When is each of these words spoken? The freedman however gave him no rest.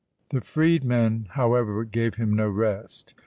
The 0.31 0.41
freedman 0.41 1.27
however 1.33 1.83
gave 1.83 2.15
him 2.15 2.33
no 2.35 2.49
rest. 2.49 3.13